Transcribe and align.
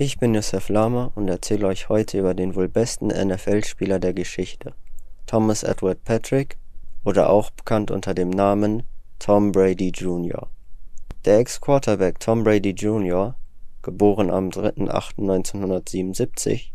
Ich 0.00 0.20
bin 0.20 0.32
Josef 0.32 0.68
Lama 0.68 1.10
und 1.16 1.26
erzähle 1.26 1.66
euch 1.66 1.88
heute 1.88 2.20
über 2.20 2.32
den 2.32 2.54
wohl 2.54 2.68
besten 2.68 3.08
NFL-Spieler 3.08 3.98
der 3.98 4.12
Geschichte, 4.12 4.72
Thomas 5.26 5.64
Edward 5.64 6.04
Patrick 6.04 6.56
oder 7.04 7.30
auch 7.30 7.50
bekannt 7.50 7.90
unter 7.90 8.14
dem 8.14 8.30
Namen 8.30 8.84
Tom 9.18 9.50
Brady 9.50 9.88
Jr. 9.88 10.46
Der 11.24 11.38
Ex-Quarterback 11.38 12.20
Tom 12.20 12.44
Brady 12.44 12.70
Jr., 12.70 13.34
geboren 13.82 14.30
am 14.30 14.50
3.8.1977 14.50 16.66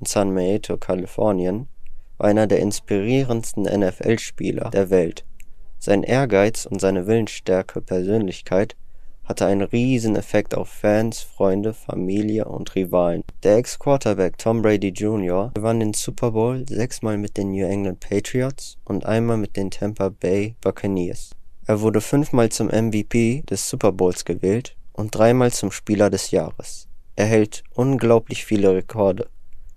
in 0.00 0.06
San 0.06 0.32
Mateo, 0.32 0.78
Kalifornien, 0.78 1.68
war 2.16 2.28
einer 2.28 2.46
der 2.46 2.60
inspirierendsten 2.60 3.64
NFL-Spieler 3.64 4.70
der 4.70 4.88
Welt. 4.88 5.26
Sein 5.78 6.02
Ehrgeiz 6.02 6.64
und 6.64 6.80
seine 6.80 7.06
willensstarke 7.06 7.82
Persönlichkeit 7.82 8.74
hatte 9.24 9.46
einen 9.46 9.62
riesen 9.62 10.16
Effekt 10.16 10.54
auf 10.54 10.68
Fans, 10.68 11.20
Freunde, 11.20 11.74
Familie 11.74 12.46
und 12.46 12.74
Rivalen. 12.74 13.22
Der 13.42 13.56
Ex-Quarterback 13.56 14.38
Tom 14.38 14.62
Brady 14.62 14.88
Jr. 14.88 15.50
gewann 15.54 15.80
den 15.80 15.94
Super 15.94 16.32
Bowl 16.32 16.64
sechsmal 16.68 17.18
mit 17.18 17.36
den 17.36 17.52
New 17.52 17.66
England 17.66 18.00
Patriots 18.00 18.78
und 18.84 19.06
einmal 19.06 19.36
mit 19.36 19.56
den 19.56 19.70
Tampa 19.70 20.08
Bay 20.08 20.56
Buccaneers. 20.60 21.30
Er 21.66 21.80
wurde 21.80 22.00
fünfmal 22.00 22.48
zum 22.48 22.66
MVP 22.66 23.42
des 23.48 23.68
Super 23.68 23.92
Bowls 23.92 24.24
gewählt 24.24 24.76
und 24.92 25.14
dreimal 25.14 25.52
zum 25.52 25.70
Spieler 25.70 26.10
des 26.10 26.30
Jahres. 26.30 26.88
Er 27.16 27.26
hält 27.26 27.62
unglaublich 27.74 28.44
viele 28.44 28.74
Rekorde 28.74 29.28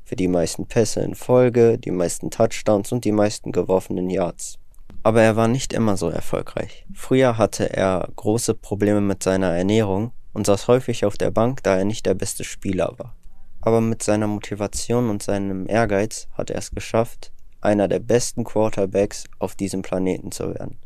für 0.04 0.16
die 0.16 0.28
meisten 0.28 0.66
Pässe 0.66 1.02
in 1.02 1.16
Folge, 1.16 1.78
die 1.78 1.92
meisten 1.92 2.30
Touchdowns 2.30 2.92
und 2.92 3.06
die 3.06 3.12
meisten 3.12 3.52
geworfenen 3.52 4.10
Yards. 4.10 4.60
Aber 5.04 5.22
er 5.22 5.36
war 5.36 5.50
nicht 5.50 5.74
immer 5.74 5.98
so 5.98 6.10
erfolgreich. 6.10 6.86
Früher 6.94 7.38
hatte 7.38 7.76
er 7.76 8.08
große 8.16 8.54
Probleme 8.54 9.02
mit 9.02 9.22
seiner 9.22 9.52
Ernährung 9.52 10.14
und 10.32 10.46
saß 10.48 10.68
häufig 10.70 11.06
auf 11.06 11.18
der 11.18 11.30
Bank, 11.30 11.62
da 11.64 11.78
er 11.78 11.86
nicht 11.86 12.06
der 12.06 12.14
beste 12.14 12.46
Spieler 12.46 12.94
war. 12.98 13.16
Aber 13.60 13.82
mit 13.82 14.02
seiner 14.02 14.28
Motivation 14.28 15.10
und 15.10 15.22
seinem 15.22 15.68
Ehrgeiz 15.68 16.28
hat 16.34 16.50
er 16.50 16.58
es 16.58 16.72
geschafft, 16.72 17.32
einer 17.62 17.88
der 17.88 18.00
besten 18.00 18.44
Quarterbacks 18.44 19.26
auf 19.40 19.56
diesem 19.56 19.82
Planeten 19.82 20.32
zu 20.32 20.54
werden. 20.54 20.80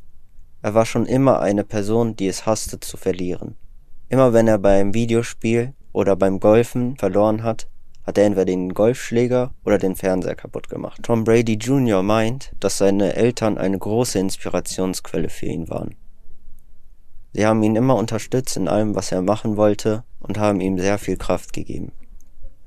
Er 0.61 0.73
war 0.73 0.85
schon 0.85 1.05
immer 1.05 1.39
eine 1.39 1.63
Person, 1.63 2.15
die 2.15 2.27
es 2.27 2.45
hasste 2.45 2.79
zu 2.79 2.97
verlieren. 2.97 3.55
Immer 4.09 4.33
wenn 4.33 4.47
er 4.47 4.57
beim 4.57 4.93
Videospiel 4.93 5.73
oder 5.93 6.15
beim 6.15 6.39
Golfen 6.39 6.97
verloren 6.97 7.43
hat, 7.43 7.67
hat 8.07 8.17
er 8.17 8.25
entweder 8.25 8.45
den 8.45 8.73
Golfschläger 8.73 9.53
oder 9.65 9.77
den 9.77 9.97
Fernseher 9.97 10.35
kaputt 10.35 10.69
gemacht. 10.69 11.03
Tom 11.03 11.25
Brady 11.25 11.55
Jr. 11.55 12.01
meint, 12.01 12.53
dass 12.61 12.77
seine 12.77 13.15
Eltern 13.15 13.57
eine 13.57 13.77
große 13.77 14.17
Inspirationsquelle 14.17 15.27
für 15.27 15.47
ihn 15.47 15.69
waren. 15.69 15.95
Sie 17.33 17.45
haben 17.45 17.61
ihn 17.61 17.75
immer 17.75 17.97
unterstützt 17.97 18.55
in 18.55 18.69
allem, 18.69 18.95
was 18.95 19.11
er 19.11 19.21
machen 19.21 19.57
wollte 19.57 20.05
und 20.21 20.39
haben 20.39 20.61
ihm 20.61 20.79
sehr 20.79 20.97
viel 20.97 21.17
Kraft 21.17 21.51
gegeben. 21.51 21.91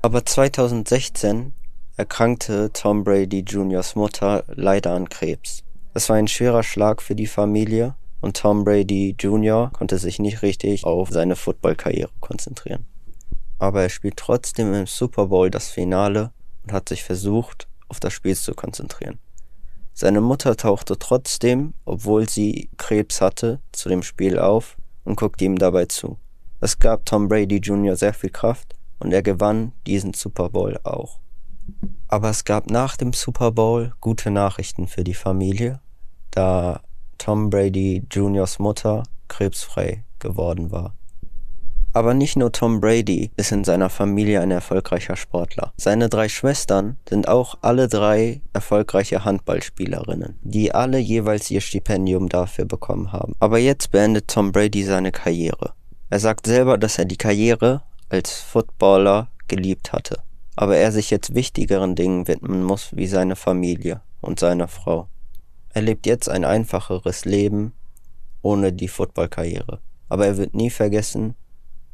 Aber 0.03 0.23
2016 0.23 1.53
erkrankte 1.97 2.71
Tom 2.71 3.03
Brady 3.03 3.39
Jr.'s 3.39 3.95
Mutter 3.95 4.43
leider 4.47 4.91
an 4.91 5.09
Krebs. 5.09 5.63
Es 5.95 6.07
war 6.07 6.17
ein 6.17 6.27
schwerer 6.27 6.63
Schlag 6.63 7.01
für 7.01 7.15
die 7.15 7.27
Familie 7.27 7.95
und 8.21 8.37
Tom 8.37 8.63
Brady 8.63 9.15
Jr. 9.19 9.71
konnte 9.73 9.97
sich 9.97 10.19
nicht 10.19 10.43
richtig 10.43 10.85
auf 10.85 11.09
seine 11.09 11.35
Footballkarriere 11.35 12.11
konzentrieren 12.19 12.85
aber 13.61 13.83
er 13.83 13.89
spielt 13.89 14.17
trotzdem 14.17 14.73
im 14.73 14.87
Super 14.87 15.27
Bowl 15.27 15.51
das 15.51 15.69
Finale 15.69 16.31
und 16.63 16.73
hat 16.73 16.89
sich 16.89 17.03
versucht, 17.03 17.67
auf 17.89 17.99
das 17.99 18.11
Spiel 18.11 18.35
zu 18.35 18.55
konzentrieren. 18.55 19.19
Seine 19.93 20.19
Mutter 20.19 20.57
tauchte 20.57 20.97
trotzdem, 20.97 21.75
obwohl 21.85 22.27
sie 22.27 22.71
Krebs 22.77 23.21
hatte, 23.21 23.59
zu 23.71 23.87
dem 23.87 24.01
Spiel 24.01 24.39
auf 24.39 24.77
und 25.03 25.15
guckte 25.15 25.45
ihm 25.45 25.59
dabei 25.59 25.85
zu. 25.85 26.17
Es 26.59 26.79
gab 26.79 27.05
Tom 27.05 27.27
Brady 27.27 27.57
Jr. 27.57 27.95
sehr 27.95 28.15
viel 28.15 28.31
Kraft 28.31 28.73
und 28.97 29.13
er 29.13 29.21
gewann 29.21 29.73
diesen 29.85 30.15
Super 30.15 30.49
Bowl 30.49 30.79
auch. 30.83 31.19
Aber 32.07 32.31
es 32.31 32.45
gab 32.45 32.71
nach 32.71 32.97
dem 32.97 33.13
Super 33.13 33.51
Bowl 33.51 33.93
gute 34.01 34.31
Nachrichten 34.31 34.87
für 34.87 35.03
die 35.03 35.13
Familie, 35.13 35.81
da 36.31 36.81
Tom 37.19 37.51
Brady 37.51 38.07
Jr.'s 38.09 38.57
Mutter 38.57 39.03
krebsfrei 39.27 40.03
geworden 40.17 40.71
war. 40.71 40.95
Aber 41.93 42.13
nicht 42.13 42.37
nur 42.37 42.51
Tom 42.51 42.79
Brady 42.79 43.31
ist 43.35 43.51
in 43.51 43.63
seiner 43.63 43.89
Familie 43.89 44.41
ein 44.41 44.51
erfolgreicher 44.51 45.15
Sportler. 45.15 45.73
Seine 45.77 46.07
drei 46.07 46.29
Schwestern 46.29 46.97
sind 47.07 47.27
auch 47.27 47.57
alle 47.61 47.87
drei 47.87 48.41
erfolgreiche 48.53 49.25
Handballspielerinnen, 49.25 50.39
die 50.41 50.73
alle 50.73 50.99
jeweils 50.99 51.51
ihr 51.51 51.61
Stipendium 51.61 52.29
dafür 52.29 52.65
bekommen 52.65 53.11
haben. 53.11 53.33
Aber 53.39 53.59
jetzt 53.59 53.91
beendet 53.91 54.27
Tom 54.29 54.51
Brady 54.51 54.83
seine 54.83 55.11
Karriere. 55.11 55.73
Er 56.09 56.19
sagt 56.19 56.47
selber, 56.47 56.77
dass 56.77 56.97
er 56.97 57.05
die 57.05 57.17
Karriere 57.17 57.83
als 58.09 58.39
Footballer 58.39 59.29
geliebt 59.47 59.93
hatte, 59.93 60.19
aber 60.55 60.77
er 60.77 60.91
sich 60.91 61.09
jetzt 61.09 61.35
wichtigeren 61.35 61.95
Dingen 61.95 62.27
widmen 62.27 62.63
muss, 62.63 62.95
wie 62.95 63.07
seine 63.07 63.35
Familie 63.35 64.01
und 64.21 64.39
seine 64.39 64.67
Frau. 64.67 65.07
Er 65.73 65.81
lebt 65.81 66.05
jetzt 66.05 66.29
ein 66.29 66.45
einfacheres 66.45 67.25
Leben 67.25 67.73
ohne 68.41 68.73
die 68.73 68.87
Footballkarriere. 68.87 69.79
Aber 70.09 70.25
er 70.25 70.37
wird 70.37 70.53
nie 70.53 70.69
vergessen, 70.69 71.35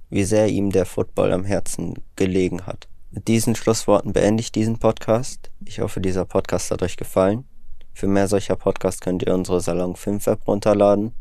wie 0.09 0.23
sehr 0.23 0.47
ihm 0.47 0.71
der 0.71 0.85
Football 0.85 1.33
am 1.33 1.43
Herzen 1.43 1.95
gelegen 2.15 2.65
hat. 2.65 2.87
Mit 3.11 3.27
diesen 3.27 3.55
Schlussworten 3.55 4.13
beende 4.13 4.41
ich 4.41 4.51
diesen 4.51 4.79
Podcast. 4.79 5.49
Ich 5.65 5.79
hoffe, 5.79 6.01
dieser 6.01 6.25
Podcast 6.25 6.71
hat 6.71 6.81
euch 6.81 6.97
gefallen. 6.97 7.45
Für 7.93 8.07
mehr 8.07 8.27
solcher 8.27 8.55
Podcasts 8.55 9.01
könnt 9.01 9.23
ihr 9.23 9.33
unsere 9.33 9.59
Salon 9.59 9.95
5 9.95 10.27
App 10.27 10.47
runterladen. 10.47 11.13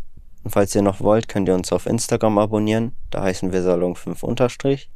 Und 0.44 0.50
falls 0.50 0.74
ihr 0.74 0.82
noch 0.82 1.00
wollt, 1.00 1.28
könnt 1.28 1.48
ihr 1.48 1.54
uns 1.54 1.72
auf 1.72 1.86
Instagram 1.86 2.38
abonnieren. 2.38 2.92
Da 3.10 3.22
heißen 3.22 3.52
wir 3.52 3.62
Salon 3.62 3.96
5 3.96 4.22
unterstrich. 4.22 4.90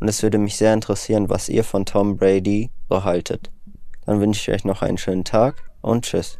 Und 0.00 0.08
es 0.08 0.22
würde 0.22 0.38
mich 0.38 0.56
sehr 0.56 0.74
interessieren, 0.74 1.28
was 1.30 1.48
ihr 1.48 1.62
von 1.62 1.86
Tom 1.86 2.16
Brady 2.16 2.70
so 2.88 3.04
haltet. 3.04 3.50
Dann 4.04 4.20
wünsche 4.20 4.50
ich 4.50 4.54
euch 4.54 4.64
noch 4.64 4.82
einen 4.82 4.98
schönen 4.98 5.24
Tag 5.24 5.62
und 5.80 6.06
tschüss. 6.06 6.38